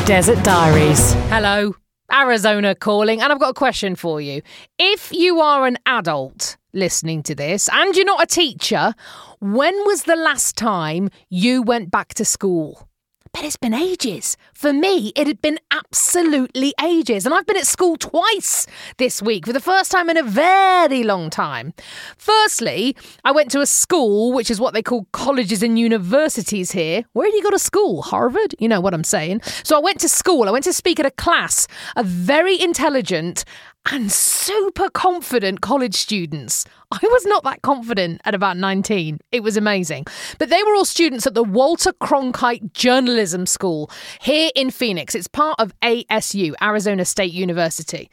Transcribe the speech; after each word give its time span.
Desert 0.00 0.42
Diaries. 0.44 1.12
Hello, 1.28 1.74
Arizona 2.12 2.74
calling, 2.74 3.20
and 3.20 3.32
I've 3.32 3.38
got 3.38 3.50
a 3.50 3.54
question 3.54 3.94
for 3.96 4.20
you. 4.20 4.42
If 4.78 5.12
you 5.12 5.40
are 5.40 5.66
an 5.66 5.78
adult 5.86 6.56
listening 6.72 7.22
to 7.24 7.34
this 7.34 7.68
and 7.72 7.94
you're 7.94 8.04
not 8.04 8.22
a 8.22 8.26
teacher, 8.26 8.94
when 9.40 9.74
was 9.86 10.04
the 10.04 10.16
last 10.16 10.56
time 10.56 11.10
you 11.28 11.62
went 11.62 11.90
back 11.90 12.14
to 12.14 12.24
school? 12.24 12.88
But 13.32 13.44
it's 13.44 13.56
been 13.56 13.72
ages. 13.72 14.36
For 14.52 14.74
me, 14.74 15.10
it 15.16 15.26
had 15.26 15.40
been 15.40 15.58
absolutely 15.70 16.74
ages. 16.82 17.24
And 17.24 17.34
I've 17.34 17.46
been 17.46 17.56
at 17.56 17.66
school 17.66 17.96
twice 17.96 18.66
this 18.98 19.22
week 19.22 19.46
for 19.46 19.54
the 19.54 19.60
first 19.60 19.90
time 19.90 20.10
in 20.10 20.18
a 20.18 20.22
very 20.22 21.02
long 21.02 21.30
time. 21.30 21.72
Firstly, 22.18 22.94
I 23.24 23.32
went 23.32 23.50
to 23.52 23.60
a 23.60 23.66
school, 23.66 24.32
which 24.34 24.50
is 24.50 24.60
what 24.60 24.74
they 24.74 24.82
call 24.82 25.06
colleges 25.12 25.62
and 25.62 25.78
universities 25.78 26.72
here. 26.72 27.04
Where 27.14 27.30
do 27.30 27.36
you 27.36 27.42
go 27.42 27.50
to 27.50 27.58
school? 27.58 28.02
Harvard? 28.02 28.54
You 28.58 28.68
know 28.68 28.82
what 28.82 28.92
I'm 28.92 29.04
saying. 29.04 29.40
So 29.64 29.76
I 29.76 29.80
went 29.80 30.00
to 30.00 30.10
school. 30.10 30.46
I 30.46 30.52
went 30.52 30.64
to 30.64 30.72
speak 30.74 31.00
at 31.00 31.06
a 31.06 31.10
class 31.10 31.66
of 31.96 32.04
very 32.04 32.60
intelligent 32.60 33.46
and 33.90 34.12
super 34.12 34.88
confident 34.90 35.60
college 35.60 35.94
students. 35.94 36.64
I 36.92 37.06
was 37.06 37.24
not 37.24 37.42
that 37.44 37.62
confident 37.62 38.20
at 38.24 38.34
about 38.34 38.58
19. 38.58 39.18
It 39.32 39.42
was 39.42 39.56
amazing. 39.56 40.06
But 40.38 40.50
they 40.50 40.62
were 40.62 40.74
all 40.74 40.84
students 40.84 41.26
at 41.26 41.34
the 41.34 41.42
Walter 41.42 41.92
Cronkite 41.92 42.74
Journalism 42.74 43.46
School 43.46 43.90
here 44.20 44.50
in 44.54 44.70
Phoenix. 44.70 45.14
It's 45.14 45.26
part 45.26 45.58
of 45.58 45.72
ASU, 45.80 46.52
Arizona 46.60 47.04
State 47.04 47.32
University. 47.32 48.10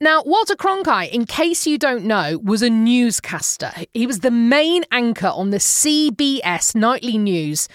Now, 0.00 0.22
Walter 0.24 0.54
Cronkite, 0.54 1.10
in 1.10 1.24
case 1.24 1.66
you 1.66 1.78
don't 1.78 2.04
know, 2.04 2.38
was 2.42 2.62
a 2.62 2.68
newscaster. 2.68 3.72
He 3.94 4.06
was 4.06 4.20
the 4.20 4.30
main 4.30 4.84
anchor 4.92 5.28
on 5.28 5.50
the 5.50 5.58
CBS 5.58 6.74
nightly 6.74 7.16
news 7.16 7.68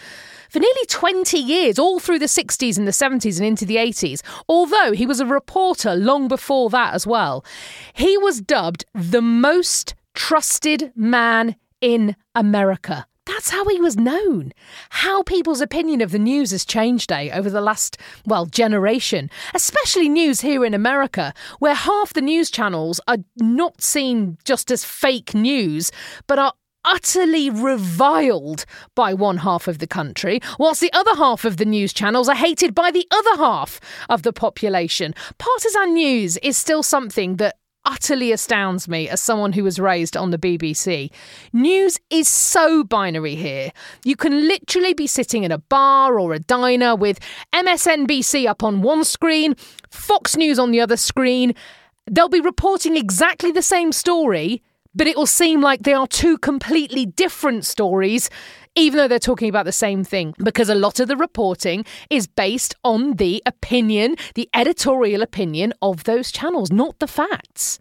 for 0.50 0.60
nearly 0.60 0.86
20 0.88 1.38
years, 1.38 1.80
all 1.80 2.00
through 2.00 2.20
the 2.20 2.28
60s 2.28 2.78
and 2.78 2.88
the 2.88 2.92
70s 2.92 3.38
and 3.38 3.46
into 3.46 3.66
the 3.66 3.76
80s, 3.76 4.22
although 4.48 4.94
he 4.94 5.06
was 5.06 5.20
a 5.20 5.26
reporter 5.26 5.96
long 5.96 6.28
before 6.28 6.70
that 6.70 6.94
as 6.94 7.06
well. 7.06 7.44
He 7.94 8.18
was 8.18 8.42
dubbed 8.42 8.86
the 8.94 9.22
most 9.22 9.96
trusted 10.16 10.92
man 10.96 11.56
in 11.82 12.16
America. 12.34 13.06
That's 13.26 13.50
how 13.50 13.68
he 13.68 13.82
was 13.82 13.98
known. 13.98 14.54
How 14.90 15.24
people's 15.24 15.62
opinion 15.62 16.02
of 16.02 16.12
the 16.12 16.20
news 16.20 16.52
has 16.52 16.64
changed, 16.64 17.12
eh, 17.12 17.32
over 17.34 17.50
the 17.50 17.62
last, 17.62 17.98
well, 18.26 18.46
generation. 18.46 19.32
Especially 19.54 20.08
news 20.08 20.42
here 20.42 20.64
in 20.64 20.76
America, 20.76 21.34
where 21.60 21.74
half 21.74 22.14
the 22.14 22.22
news 22.22 22.52
channels 22.52 23.02
are 23.08 23.18
not 23.38 23.82
seen 23.82 24.38
just 24.46 24.70
as 24.70 24.86
fake 24.86 25.34
news, 25.34 25.92
but 26.28 26.38
are 26.38 26.54
utterly 26.86 27.50
reviled 27.50 28.66
by 28.94 29.12
one 29.12 29.38
half 29.38 29.68
of 29.68 29.80
the 29.80 29.88
country, 29.88 30.40
whilst 30.60 30.82
the 30.82 30.94
other 30.94 31.16
half 31.16 31.44
of 31.44 31.58
the 31.58 31.66
news 31.66 31.92
channels 31.92 32.30
are 32.30 32.36
hated 32.36 32.76
by 32.76 32.92
the 32.92 33.08
other 33.10 33.38
half 33.38 33.80
of 34.08 34.22
the 34.22 34.32
population. 34.32 35.16
Partisan 35.40 35.96
news 35.96 36.38
is 36.38 36.56
still 36.56 36.84
something 36.84 37.38
that 37.38 37.56
utterly 37.86 38.32
astounds 38.32 38.88
me 38.88 39.08
as 39.10 39.22
someone 39.22 39.54
who 39.54 39.64
was 39.64 39.80
raised 39.80 40.18
on 40.18 40.32
the 40.32 40.38
BBC. 40.38 41.12
News 41.54 42.00
is 42.10 42.28
so 42.28 42.84
binary 42.84 43.36
here. 43.36 43.72
You 44.04 44.16
can 44.16 44.48
literally 44.48 44.94
be 44.94 45.08
sitting 45.08 45.44
in 45.44 45.52
a 45.52 45.58
bar 45.58 46.20
or 46.20 46.34
a 46.34 46.40
diner 46.40 46.96
with 46.96 47.20
MSNBC 47.54 48.48
up 48.48 48.64
on 48.64 48.82
one 48.82 49.04
screen, 49.04 49.56
Fox 49.90 50.36
News 50.36 50.60
on 50.60 50.72
the 50.72 50.82
other 50.82 50.98
screen. 50.98 51.54
They'll 52.10 52.30
be 52.30 52.42
reporting 52.42 52.98
exactly 52.98 53.52
the 53.52 53.62
same 53.62 53.92
story 53.92 54.62
but 54.96 55.08
it 55.08 55.18
will 55.18 55.28
seem 55.28 55.62
like 55.62 55.84
they 55.84 55.94
are 55.94 56.08
two 56.08 56.38
completely 56.38 57.06
different 57.06 57.66
stories, 57.66 58.30
even 58.76 58.98
though 58.98 59.08
they're 59.08 59.20
talking 59.20 59.50
about 59.50 59.66
the 59.66 59.72
same 59.72 60.04
thing, 60.04 60.34
because 60.38 60.70
a 60.70 60.76
lot 60.76 61.00
of 61.00 61.08
the 61.08 61.18
reporting 61.18 61.86
is 62.10 62.28
based 62.28 62.76
on 62.84 63.14
the 63.14 63.42
opinion, 63.46 64.18
the 64.36 64.50
editorial 64.54 65.22
opinion 65.22 65.74
of 65.82 66.04
those 66.04 66.32
channels, 66.32 66.72
not 66.72 67.00
the 67.00 67.08
facts. 67.08 67.80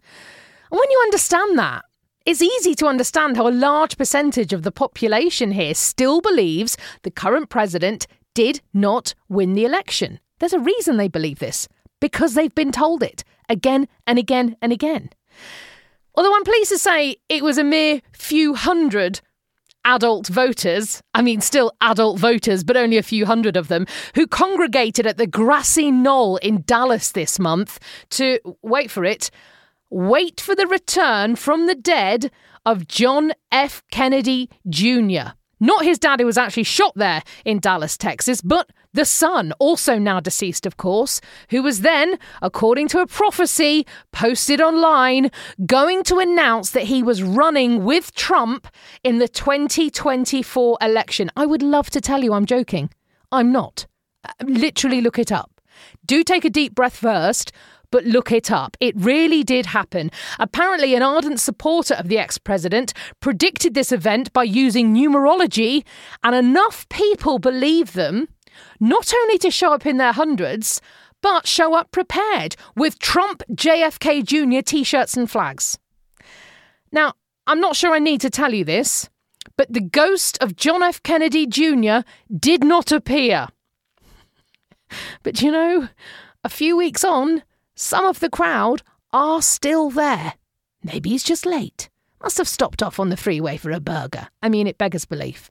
And 0.71 0.79
when 0.79 0.89
you 0.89 0.99
understand 1.03 1.59
that, 1.59 1.83
it's 2.25 2.41
easy 2.41 2.73
to 2.75 2.87
understand 2.87 3.37
how 3.37 3.47
a 3.47 3.51
large 3.51 3.97
percentage 3.97 4.51
of 4.51 4.63
the 4.63 4.71
population 4.71 5.51
here 5.51 5.75
still 5.75 6.21
believes 6.21 6.75
the 7.03 7.11
current 7.11 7.49
president 7.49 8.07
did 8.33 8.61
not 8.73 9.13
win 9.29 9.53
the 9.53 9.65
election. 9.65 10.19
There's 10.39 10.53
a 10.53 10.59
reason 10.59 10.97
they 10.97 11.07
believe 11.07 11.39
this 11.39 11.67
because 11.99 12.33
they've 12.33 12.55
been 12.55 12.71
told 12.71 13.03
it 13.03 13.23
again 13.47 13.87
and 14.07 14.17
again 14.17 14.55
and 14.61 14.73
again. 14.73 15.09
Although 16.15 16.35
I'm 16.35 16.43
pleased 16.43 16.71
to 16.71 16.77
say 16.77 17.17
it 17.29 17.43
was 17.43 17.57
a 17.57 17.63
mere 17.63 18.01
few 18.13 18.55
hundred 18.55 19.21
adult 19.85 20.27
voters, 20.27 21.01
I 21.13 21.21
mean, 21.21 21.39
still 21.39 21.71
adult 21.79 22.19
voters, 22.19 22.63
but 22.63 22.75
only 22.75 22.97
a 22.97 23.03
few 23.03 23.25
hundred 23.25 23.55
of 23.55 23.69
them, 23.69 23.85
who 24.15 24.27
congregated 24.27 25.07
at 25.07 25.17
the 25.17 25.27
grassy 25.27 25.91
knoll 25.91 26.37
in 26.37 26.63
Dallas 26.65 27.11
this 27.11 27.39
month 27.39 27.79
to, 28.11 28.39
wait 28.61 28.91
for 28.91 29.05
it, 29.05 29.31
wait 29.89 30.41
for 30.41 30.55
the 30.55 30.67
return 30.67 31.35
from 31.35 31.67
the 31.67 31.75
dead 31.75 32.31
of 32.65 32.87
John 32.87 33.31
F. 33.51 33.83
Kennedy 33.91 34.49
Jr. 34.67 35.33
Not 35.59 35.85
his 35.85 35.99
dad 35.99 36.19
who 36.19 36.25
was 36.25 36.37
actually 36.37 36.63
shot 36.63 36.93
there 36.95 37.23
in 37.45 37.59
Dallas, 37.59 37.97
Texas, 37.97 38.41
but 38.41 38.69
the 38.95 39.05
son, 39.05 39.53
also 39.59 39.97
now 39.99 40.19
deceased, 40.19 40.65
of 40.65 40.77
course, 40.77 41.21
who 41.49 41.61
was 41.61 41.81
then, 41.81 42.17
according 42.41 42.87
to 42.89 43.01
a 43.01 43.07
prophecy 43.07 43.85
posted 44.11 44.61
online, 44.61 45.29
going 45.65 46.03
to 46.03 46.19
announce 46.19 46.71
that 46.71 46.83
he 46.83 47.03
was 47.03 47.21
running 47.21 47.83
with 47.83 48.13
Trump 48.15 48.67
in 49.03 49.19
the 49.19 49.27
2024 49.27 50.77
election. 50.81 51.29
I 51.35 51.45
would 51.45 51.61
love 51.61 51.89
to 51.91 52.01
tell 52.01 52.23
you 52.23 52.33
I'm 52.33 52.45
joking. 52.45 52.89
I'm 53.31 53.51
not. 53.51 53.85
Uh, 54.23 54.31
literally 54.45 55.01
look 55.01 55.19
it 55.19 55.31
up. 55.31 55.61
Do 56.05 56.23
take 56.23 56.45
a 56.45 56.49
deep 56.49 56.73
breath 56.73 56.95
first 56.95 57.51
but 57.91 58.03
look 58.03 58.29
it 58.29 58.51
up. 58.51 58.75
It 58.81 58.93
really 58.97 59.41
did 59.41 59.67
happen. 59.67 60.11
Apparently, 60.37 60.95
an 60.95 61.01
ardent 61.01 61.39
supporter 61.39 61.93
of 61.93 62.09
the 62.09 62.17
ex 62.17 62.37
president 62.37 62.93
predicted 63.21 63.73
this 63.73 63.93
event 63.93 64.33
by 64.33 64.43
using 64.43 64.93
numerology, 64.93 65.85
and 66.21 66.35
enough 66.35 66.89
people 66.89 67.39
believe 67.39 67.93
them 67.93 68.27
not 68.79 69.13
only 69.13 69.37
to 69.39 69.51
show 69.51 69.73
up 69.73 69.85
in 69.85 69.97
their 69.97 70.11
hundreds, 70.11 70.81
but 71.21 71.47
show 71.47 71.73
up 71.73 71.91
prepared 71.91 72.55
with 72.75 72.99
Trump 72.99 73.43
JFK 73.51 74.23
Jr. 74.23 74.61
t 74.61 74.83
shirts 74.83 75.17
and 75.17 75.29
flags. 75.29 75.77
Now, 76.91 77.13
I'm 77.47 77.59
not 77.59 77.75
sure 77.75 77.93
I 77.93 77.99
need 77.99 78.21
to 78.21 78.29
tell 78.29 78.53
you 78.53 78.63
this, 78.63 79.09
but 79.57 79.71
the 79.71 79.81
ghost 79.81 80.37
of 80.41 80.55
John 80.55 80.83
F. 80.83 81.01
Kennedy 81.03 81.45
Jr. 81.47 82.07
did 82.37 82.63
not 82.63 82.91
appear. 82.91 83.47
But 85.23 85.41
you 85.41 85.51
know, 85.51 85.89
a 86.43 86.49
few 86.49 86.77
weeks 86.77 87.03
on, 87.03 87.41
some 87.73 88.05
of 88.05 88.19
the 88.19 88.29
crowd 88.29 88.83
are 89.11 89.41
still 89.41 89.89
there. 89.89 90.35
Maybe 90.83 91.09
he's 91.09 91.23
just 91.23 91.45
late. 91.45 91.89
Must 92.21 92.37
have 92.37 92.47
stopped 92.47 92.83
off 92.83 92.99
on 92.99 93.09
the 93.09 93.17
freeway 93.17 93.57
for 93.57 93.71
a 93.71 93.79
burger. 93.79 94.27
I 94.43 94.49
mean, 94.49 94.67
it 94.67 94.77
beggars 94.77 95.05
belief. 95.05 95.49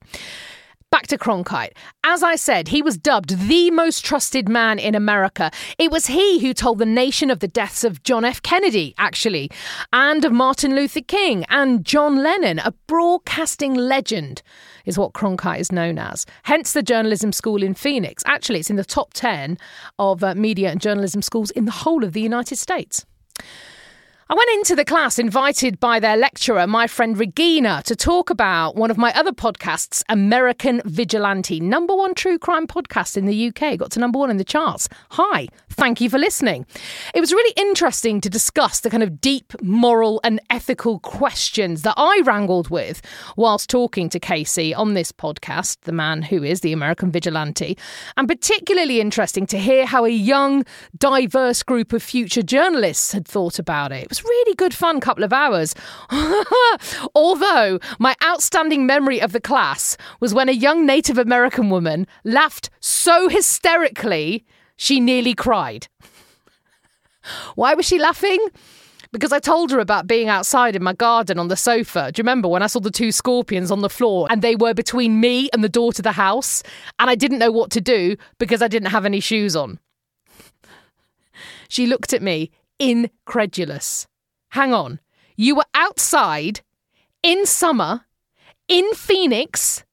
Back 0.94 1.08
to 1.08 1.18
Cronkite. 1.18 1.72
As 2.04 2.22
I 2.22 2.36
said, 2.36 2.68
he 2.68 2.80
was 2.80 2.96
dubbed 2.96 3.48
the 3.48 3.72
most 3.72 4.04
trusted 4.04 4.48
man 4.48 4.78
in 4.78 4.94
America. 4.94 5.50
It 5.76 5.90
was 5.90 6.06
he 6.06 6.38
who 6.38 6.54
told 6.54 6.78
the 6.78 6.86
nation 6.86 7.32
of 7.32 7.40
the 7.40 7.48
deaths 7.48 7.82
of 7.82 8.04
John 8.04 8.24
F. 8.24 8.40
Kennedy, 8.40 8.94
actually, 8.96 9.50
and 9.92 10.24
of 10.24 10.30
Martin 10.30 10.76
Luther 10.76 11.00
King 11.00 11.46
and 11.48 11.84
John 11.84 12.22
Lennon, 12.22 12.60
a 12.60 12.72
broadcasting 12.86 13.74
legend, 13.74 14.40
is 14.84 14.96
what 14.96 15.14
Cronkite 15.14 15.58
is 15.58 15.72
known 15.72 15.98
as. 15.98 16.26
Hence 16.44 16.72
the 16.72 16.80
journalism 16.80 17.32
school 17.32 17.64
in 17.64 17.74
Phoenix. 17.74 18.22
Actually, 18.24 18.60
it's 18.60 18.70
in 18.70 18.76
the 18.76 18.84
top 18.84 19.14
10 19.14 19.58
of 19.98 20.22
uh, 20.22 20.36
media 20.36 20.70
and 20.70 20.80
journalism 20.80 21.22
schools 21.22 21.50
in 21.50 21.64
the 21.64 21.72
whole 21.72 22.04
of 22.04 22.12
the 22.12 22.20
United 22.20 22.56
States. 22.56 23.04
I 24.26 24.32
went 24.32 24.48
into 24.54 24.74
the 24.74 24.86
class 24.86 25.18
invited 25.18 25.78
by 25.78 26.00
their 26.00 26.16
lecturer, 26.16 26.66
my 26.66 26.86
friend 26.86 27.18
Regina, 27.18 27.82
to 27.84 27.94
talk 27.94 28.30
about 28.30 28.74
one 28.74 28.90
of 28.90 28.96
my 28.96 29.12
other 29.12 29.32
podcasts, 29.32 30.02
American 30.08 30.80
Vigilante, 30.86 31.60
number 31.60 31.94
one 31.94 32.14
true 32.14 32.38
crime 32.38 32.66
podcast 32.66 33.18
in 33.18 33.26
the 33.26 33.48
UK. 33.48 33.76
Got 33.76 33.90
to 33.92 34.00
number 34.00 34.18
one 34.18 34.30
in 34.30 34.38
the 34.38 34.44
charts. 34.44 34.88
Hi, 35.10 35.48
thank 35.74 36.00
you 36.00 36.08
for 36.08 36.18
listening. 36.18 36.66
It 37.14 37.20
was 37.20 37.32
really 37.32 37.52
interesting 37.56 38.20
to 38.20 38.30
discuss 38.30 38.80
the 38.80 38.90
kind 38.90 39.02
of 39.02 39.20
deep 39.20 39.52
moral 39.62 40.20
and 40.24 40.40
ethical 40.50 40.98
questions 41.00 41.82
that 41.82 41.94
I 41.96 42.22
wrangled 42.24 42.70
with 42.70 43.02
whilst 43.36 43.68
talking 43.68 44.08
to 44.10 44.20
Casey 44.20 44.74
on 44.74 44.94
this 44.94 45.12
podcast, 45.12 45.78
the 45.82 45.92
man 45.92 46.22
who 46.22 46.42
is 46.42 46.60
the 46.60 46.72
American 46.72 47.10
Vigilante, 47.10 47.76
and 48.16 48.28
particularly 48.28 49.00
interesting 49.00 49.46
to 49.46 49.58
hear 49.58 49.86
how 49.86 50.04
a 50.04 50.10
young, 50.10 50.64
diverse 50.96 51.62
group 51.62 51.92
of 51.92 52.02
future 52.02 52.42
journalists 52.42 53.12
had 53.12 53.26
thought 53.26 53.58
about 53.58 53.92
it 53.92 54.04
It 54.04 54.08
was 54.08 54.24
really 54.24 54.54
good 54.54 54.74
fun 54.74 55.00
couple 55.00 55.24
of 55.24 55.32
hours. 55.32 55.74
Although 57.14 57.78
my 57.98 58.14
outstanding 58.24 58.86
memory 58.86 59.20
of 59.20 59.32
the 59.32 59.40
class 59.40 59.96
was 60.20 60.34
when 60.34 60.48
a 60.48 60.52
young 60.52 60.86
Native 60.86 61.18
American 61.18 61.70
woman 61.70 62.06
laughed 62.24 62.70
so 62.80 63.28
hysterically 63.28 64.44
she 64.76 65.00
nearly 65.00 65.34
cried. 65.34 65.88
Why 67.54 67.74
was 67.74 67.86
she 67.86 67.98
laughing? 67.98 68.38
because 69.14 69.32
I 69.32 69.38
told 69.38 69.70
her 69.70 69.78
about 69.78 70.08
being 70.08 70.28
outside 70.28 70.74
in 70.74 70.82
my 70.82 70.92
garden 70.92 71.38
on 71.38 71.46
the 71.46 71.56
sofa. 71.56 72.10
Do 72.10 72.18
you 72.18 72.24
remember 72.24 72.48
when 72.48 72.64
I 72.64 72.66
saw 72.66 72.80
the 72.80 72.90
two 72.90 73.12
scorpions 73.12 73.70
on 73.70 73.80
the 73.80 73.88
floor 73.88 74.26
and 74.28 74.42
they 74.42 74.56
were 74.56 74.74
between 74.74 75.20
me 75.20 75.48
and 75.52 75.62
the 75.62 75.68
door 75.68 75.92
to 75.92 76.02
the 76.02 76.10
house? 76.10 76.64
And 76.98 77.08
I 77.08 77.14
didn't 77.14 77.38
know 77.38 77.52
what 77.52 77.70
to 77.70 77.80
do 77.80 78.16
because 78.38 78.60
I 78.60 78.66
didn't 78.66 78.90
have 78.90 79.06
any 79.06 79.20
shoes 79.20 79.54
on. 79.54 79.78
She 81.68 81.86
looked 81.86 82.12
at 82.12 82.22
me, 82.22 82.50
incredulous. 82.80 84.08
Hang 84.48 84.74
on. 84.74 84.98
You 85.36 85.54
were 85.54 85.66
outside, 85.74 86.62
in 87.22 87.46
summer, 87.46 88.06
in 88.66 88.94
Phoenix, 88.94 89.84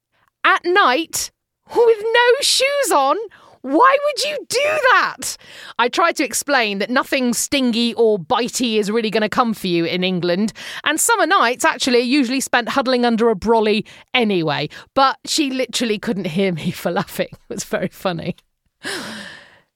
at 0.44 0.66
night, 0.66 1.30
with 1.68 2.04
no 2.04 2.32
shoes 2.42 2.92
on? 2.92 3.18
Why 3.62 3.98
would 4.06 4.24
you 4.24 4.38
do 4.50 4.80
that? 4.92 5.38
I 5.78 5.88
tried 5.88 6.16
to 6.18 6.24
explain 6.24 6.80
that 6.80 6.90
nothing 6.90 7.34
stingy 7.34 7.94
or 7.94 8.18
bitey 8.18 8.78
is 8.78 8.90
really 8.90 9.12
going 9.12 9.22
to 9.22 9.30
come 9.30 9.54
for 9.54 9.68
you 9.68 9.86
in 9.86 10.04
England, 10.04 10.52
and 10.84 11.00
summer 11.00 11.28
nights 11.28 11.64
actually 11.64 12.00
are 12.00 12.04
usually 12.04 12.40
spent 12.40 12.70
huddling 12.70 13.06
under 13.06 13.30
a 13.30 13.36
brolly 13.36 13.86
anyway, 14.14 14.70
but 14.96 15.20
she 15.26 15.52
literally 15.52 16.00
couldn't 16.00 16.26
hear 16.26 16.52
me 16.52 16.72
for 16.72 16.92
laughing. 16.92 17.30
It 17.32 17.54
was 17.54 17.64
very 17.64 17.90
funny. 17.90 18.36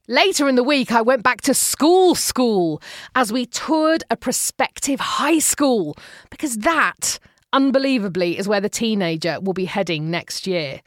Later 0.08 0.48
in 0.48 0.54
the 0.54 0.62
week, 0.62 0.92
I 0.92 1.02
went 1.02 1.22
back 1.22 1.40
to 1.42 1.54
school 1.54 2.14
school 2.14 2.80
as 3.14 3.32
we 3.32 3.46
toured 3.46 4.04
a 4.10 4.16
prospective 4.16 5.00
high 5.00 5.40
school 5.40 5.96
because 6.30 6.58
that, 6.58 7.18
unbelievably, 7.52 8.38
is 8.38 8.46
where 8.46 8.60
the 8.60 8.68
teenager 8.68 9.40
will 9.40 9.52
be 9.52 9.64
heading 9.64 10.08
next 10.08 10.46
year. 10.46 10.80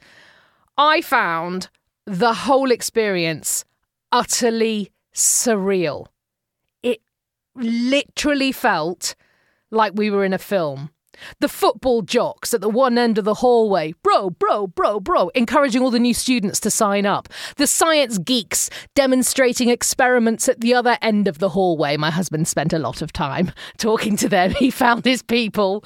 I 0.78 1.02
found 1.02 1.68
the 2.06 2.34
whole 2.34 2.70
experience 2.70 3.64
utterly 4.12 4.90
surreal. 5.14 6.06
It 6.82 7.00
literally 7.54 8.52
felt 8.52 9.14
like 9.70 9.92
we 9.94 10.10
were 10.10 10.24
in 10.24 10.32
a 10.32 10.38
film. 10.38 10.90
The 11.40 11.48
football 11.48 12.02
jocks 12.02 12.54
at 12.54 12.60
the 12.60 12.68
one 12.68 12.98
end 12.98 13.18
of 13.18 13.24
the 13.24 13.34
hallway, 13.34 13.94
bro, 14.02 14.30
bro, 14.30 14.66
bro, 14.66 15.00
bro, 15.00 15.28
encouraging 15.34 15.82
all 15.82 15.90
the 15.90 15.98
new 15.98 16.14
students 16.14 16.60
to 16.60 16.70
sign 16.70 17.06
up. 17.06 17.28
The 17.56 17.66
science 17.66 18.18
geeks 18.18 18.70
demonstrating 18.94 19.68
experiments 19.68 20.48
at 20.48 20.60
the 20.60 20.74
other 20.74 20.98
end 21.02 21.28
of 21.28 21.38
the 21.38 21.50
hallway. 21.50 21.96
My 21.96 22.10
husband 22.10 22.48
spent 22.48 22.72
a 22.72 22.78
lot 22.78 23.02
of 23.02 23.12
time 23.12 23.52
talking 23.78 24.16
to 24.18 24.28
them. 24.28 24.52
He 24.52 24.70
found 24.70 25.04
his 25.04 25.22
people. 25.22 25.84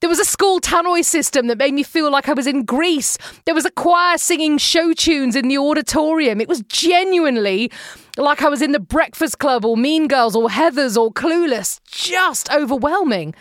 There 0.00 0.10
was 0.10 0.18
a 0.18 0.24
school 0.24 0.60
tannoy 0.60 1.04
system 1.04 1.46
that 1.48 1.58
made 1.58 1.74
me 1.74 1.82
feel 1.82 2.10
like 2.10 2.28
I 2.28 2.32
was 2.32 2.46
in 2.46 2.64
Grease. 2.64 3.18
There 3.44 3.54
was 3.54 3.64
a 3.64 3.70
choir 3.70 4.18
singing 4.18 4.58
show 4.58 4.92
tunes 4.92 5.36
in 5.36 5.48
the 5.48 5.58
auditorium. 5.58 6.40
It 6.40 6.48
was 6.48 6.62
genuinely 6.62 7.70
like 8.16 8.42
I 8.42 8.48
was 8.48 8.62
in 8.62 8.72
the 8.72 8.80
Breakfast 8.80 9.38
Club 9.38 9.64
or 9.64 9.76
Mean 9.76 10.08
Girls 10.08 10.34
or 10.34 10.48
Heathers 10.48 11.00
or 11.00 11.12
Clueless. 11.12 11.80
Just 11.86 12.50
overwhelming 12.52 13.34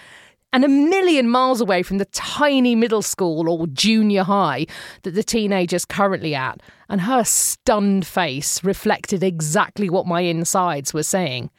and 0.57 0.65
a 0.65 0.67
million 0.67 1.29
miles 1.29 1.61
away 1.61 1.83
from 1.83 1.99
the 1.99 2.05
tiny 2.05 2.73
middle 2.73 3.03
school 3.03 3.47
or 3.47 3.67
junior 3.67 4.23
high 4.23 4.65
that 5.03 5.11
the 5.11 5.21
teenager's 5.21 5.85
currently 5.85 6.33
at, 6.33 6.63
and 6.89 7.01
her 7.01 7.23
stunned 7.23 8.07
face 8.07 8.63
reflected 8.63 9.21
exactly 9.21 9.87
what 9.87 10.07
my 10.07 10.21
insides 10.21 10.95
were 10.95 11.03
saying. 11.03 11.51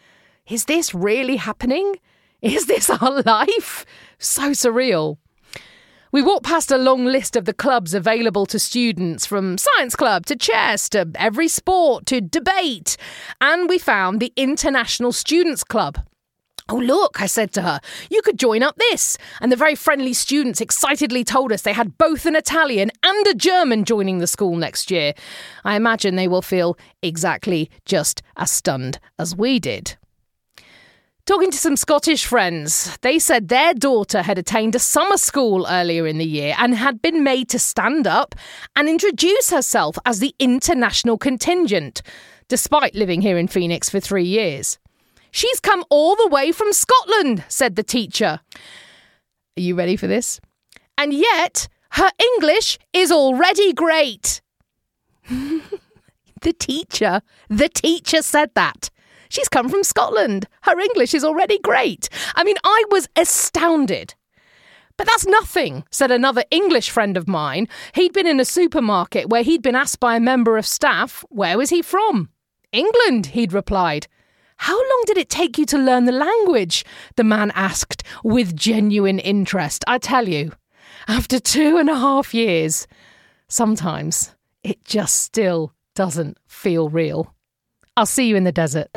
Is 0.48 0.64
this 0.64 0.96
really 0.96 1.36
happening? 1.36 1.94
Is 2.42 2.66
this 2.66 2.90
our 2.90 3.22
life? 3.24 3.86
So 4.18 4.50
surreal. 4.50 5.18
We 6.10 6.20
walked 6.20 6.46
past 6.46 6.72
a 6.72 6.76
long 6.76 7.04
list 7.04 7.36
of 7.36 7.44
the 7.44 7.54
clubs 7.54 7.94
available 7.94 8.46
to 8.46 8.58
students, 8.58 9.24
from 9.24 9.58
science 9.58 9.94
club 9.94 10.26
to 10.26 10.34
chess 10.34 10.88
to 10.88 11.08
every 11.14 11.46
sport 11.46 12.04
to 12.06 12.20
debate, 12.20 12.96
and 13.40 13.68
we 13.68 13.78
found 13.78 14.18
the 14.18 14.32
International 14.34 15.12
Students 15.12 15.62
Club. 15.62 16.00
Oh, 16.70 16.76
look, 16.76 17.22
I 17.22 17.26
said 17.26 17.52
to 17.52 17.62
her, 17.62 17.80
you 18.10 18.20
could 18.20 18.38
join 18.38 18.62
up 18.62 18.76
this. 18.76 19.16
And 19.40 19.50
the 19.50 19.56
very 19.56 19.74
friendly 19.74 20.12
students 20.12 20.60
excitedly 20.60 21.24
told 21.24 21.50
us 21.50 21.62
they 21.62 21.72
had 21.72 21.96
both 21.96 22.26
an 22.26 22.36
Italian 22.36 22.90
and 23.02 23.26
a 23.26 23.34
German 23.34 23.84
joining 23.84 24.18
the 24.18 24.26
school 24.26 24.54
next 24.54 24.90
year. 24.90 25.14
I 25.64 25.76
imagine 25.76 26.16
they 26.16 26.28
will 26.28 26.42
feel 26.42 26.76
exactly 27.02 27.70
just 27.86 28.22
as 28.36 28.50
stunned 28.50 28.98
as 29.18 29.34
we 29.34 29.58
did. 29.58 29.96
Talking 31.24 31.50
to 31.50 31.58
some 31.58 31.76
Scottish 31.76 32.24
friends, 32.24 32.96
they 33.02 33.18
said 33.18 33.48
their 33.48 33.74
daughter 33.74 34.22
had 34.22 34.38
attained 34.38 34.74
a 34.74 34.78
summer 34.78 35.18
school 35.18 35.66
earlier 35.68 36.06
in 36.06 36.18
the 36.18 36.24
year 36.24 36.54
and 36.58 36.74
had 36.74 37.02
been 37.02 37.22
made 37.22 37.48
to 37.50 37.58
stand 37.58 38.06
up 38.06 38.34
and 38.74 38.88
introduce 38.88 39.50
herself 39.50 39.98
as 40.06 40.20
the 40.20 40.34
international 40.38 41.18
contingent, 41.18 42.00
despite 42.48 42.94
living 42.94 43.20
here 43.20 43.36
in 43.36 43.46
Phoenix 43.46 43.90
for 43.90 44.00
three 44.00 44.24
years. 44.24 44.78
She's 45.30 45.60
come 45.60 45.84
all 45.90 46.16
the 46.16 46.28
way 46.28 46.52
from 46.52 46.72
Scotland, 46.72 47.44
said 47.48 47.76
the 47.76 47.82
teacher. 47.82 48.40
Are 49.56 49.60
you 49.60 49.74
ready 49.74 49.96
for 49.96 50.06
this? 50.06 50.40
And 50.96 51.12
yet, 51.12 51.68
her 51.90 52.10
English 52.18 52.78
is 52.92 53.12
already 53.12 53.72
great. 53.72 54.40
the 55.28 56.52
teacher, 56.58 57.22
the 57.48 57.68
teacher 57.68 58.22
said 58.22 58.50
that. 58.54 58.90
She's 59.28 59.48
come 59.48 59.68
from 59.68 59.84
Scotland. 59.84 60.46
Her 60.62 60.78
English 60.78 61.14
is 61.14 61.24
already 61.24 61.58
great. 61.58 62.08
I 62.34 62.44
mean, 62.44 62.56
I 62.64 62.84
was 62.90 63.08
astounded. 63.16 64.14
But 64.96 65.06
that's 65.06 65.26
nothing, 65.26 65.84
said 65.90 66.10
another 66.10 66.44
English 66.50 66.90
friend 66.90 67.16
of 67.16 67.28
mine. 67.28 67.68
He'd 67.94 68.12
been 68.12 68.26
in 68.26 68.40
a 68.40 68.44
supermarket 68.44 69.28
where 69.28 69.44
he'd 69.44 69.62
been 69.62 69.76
asked 69.76 70.00
by 70.00 70.16
a 70.16 70.20
member 70.20 70.58
of 70.58 70.66
staff, 70.66 71.24
where 71.28 71.56
was 71.56 71.70
he 71.70 71.82
from? 71.82 72.30
England, 72.72 73.26
he'd 73.26 73.52
replied. 73.52 74.08
How 74.58 74.76
long 74.76 75.02
did 75.06 75.16
it 75.16 75.30
take 75.30 75.56
you 75.56 75.64
to 75.66 75.78
learn 75.78 76.04
the 76.04 76.12
language? 76.12 76.84
The 77.16 77.24
man 77.24 77.52
asked 77.54 78.02
with 78.24 78.54
genuine 78.56 79.18
interest. 79.18 79.84
I 79.86 79.98
tell 79.98 80.28
you, 80.28 80.52
after 81.06 81.38
two 81.38 81.78
and 81.78 81.88
a 81.88 81.94
half 81.94 82.34
years, 82.34 82.86
sometimes 83.48 84.34
it 84.64 84.84
just 84.84 85.22
still 85.22 85.72
doesn't 85.94 86.38
feel 86.46 86.88
real. 86.88 87.34
I'll 87.96 88.06
see 88.06 88.28
you 88.28 88.36
in 88.36 88.44
the 88.44 88.52
desert. 88.52 88.88